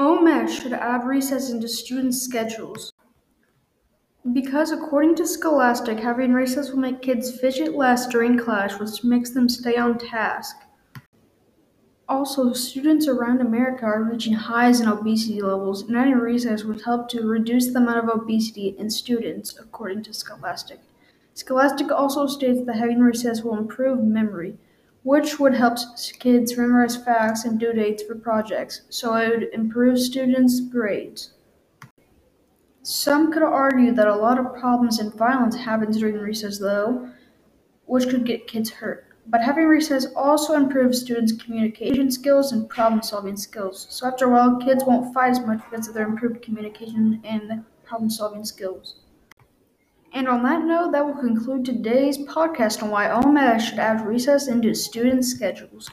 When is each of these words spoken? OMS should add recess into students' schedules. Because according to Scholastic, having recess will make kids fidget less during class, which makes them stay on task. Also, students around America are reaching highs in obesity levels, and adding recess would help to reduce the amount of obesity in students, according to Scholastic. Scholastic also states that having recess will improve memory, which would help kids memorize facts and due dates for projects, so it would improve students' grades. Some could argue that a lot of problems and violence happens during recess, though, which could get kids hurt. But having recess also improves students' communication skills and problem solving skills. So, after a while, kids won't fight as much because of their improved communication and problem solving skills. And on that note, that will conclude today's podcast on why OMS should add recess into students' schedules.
OMS 0.00 0.48
should 0.62 0.72
add 0.72 1.04
recess 1.04 1.50
into 1.50 1.68
students' 1.68 2.22
schedules. 2.22 2.90
Because 4.32 4.72
according 4.72 5.14
to 5.16 5.26
Scholastic, 5.26 5.98
having 5.98 6.32
recess 6.32 6.70
will 6.70 6.78
make 6.78 7.02
kids 7.02 7.38
fidget 7.38 7.74
less 7.74 8.06
during 8.06 8.38
class, 8.38 8.80
which 8.80 9.04
makes 9.04 9.28
them 9.28 9.46
stay 9.46 9.76
on 9.76 9.98
task. 9.98 10.56
Also, 12.08 12.54
students 12.54 13.08
around 13.08 13.42
America 13.42 13.84
are 13.84 14.02
reaching 14.02 14.32
highs 14.32 14.80
in 14.80 14.88
obesity 14.88 15.42
levels, 15.42 15.82
and 15.82 15.94
adding 15.94 16.14
recess 16.14 16.64
would 16.64 16.80
help 16.80 17.10
to 17.10 17.26
reduce 17.26 17.66
the 17.66 17.78
amount 17.78 18.08
of 18.08 18.22
obesity 18.22 18.74
in 18.78 18.88
students, 18.88 19.54
according 19.58 20.02
to 20.04 20.14
Scholastic. 20.14 20.80
Scholastic 21.34 21.92
also 21.92 22.26
states 22.26 22.64
that 22.64 22.76
having 22.76 23.00
recess 23.00 23.42
will 23.42 23.58
improve 23.58 24.02
memory, 24.02 24.56
which 25.02 25.40
would 25.40 25.54
help 25.54 25.78
kids 26.18 26.56
memorize 26.56 26.96
facts 26.96 27.44
and 27.44 27.58
due 27.58 27.72
dates 27.72 28.02
for 28.02 28.14
projects, 28.14 28.82
so 28.90 29.14
it 29.14 29.28
would 29.30 29.48
improve 29.54 29.98
students' 29.98 30.60
grades. 30.60 31.32
Some 32.82 33.32
could 33.32 33.42
argue 33.42 33.92
that 33.92 34.08
a 34.08 34.16
lot 34.16 34.38
of 34.38 34.54
problems 34.54 34.98
and 34.98 35.12
violence 35.14 35.56
happens 35.56 35.98
during 35.98 36.16
recess, 36.16 36.58
though, 36.58 37.10
which 37.86 38.08
could 38.08 38.24
get 38.24 38.46
kids 38.46 38.70
hurt. 38.70 39.06
But 39.26 39.42
having 39.42 39.66
recess 39.66 40.06
also 40.16 40.54
improves 40.54 41.00
students' 41.00 41.32
communication 41.32 42.10
skills 42.10 42.52
and 42.52 42.68
problem 42.68 43.02
solving 43.02 43.36
skills. 43.36 43.86
So, 43.90 44.06
after 44.06 44.26
a 44.26 44.30
while, 44.30 44.56
kids 44.56 44.84
won't 44.84 45.14
fight 45.14 45.30
as 45.30 45.40
much 45.40 45.60
because 45.70 45.88
of 45.88 45.94
their 45.94 46.06
improved 46.06 46.42
communication 46.42 47.20
and 47.22 47.64
problem 47.84 48.10
solving 48.10 48.44
skills. 48.44 48.96
And 50.20 50.28
on 50.28 50.42
that 50.42 50.66
note, 50.66 50.92
that 50.92 51.06
will 51.06 51.14
conclude 51.14 51.64
today's 51.64 52.18
podcast 52.18 52.82
on 52.82 52.90
why 52.90 53.06
OMS 53.06 53.60
should 53.62 53.78
add 53.78 54.06
recess 54.06 54.48
into 54.48 54.74
students' 54.74 55.28
schedules. 55.28 55.88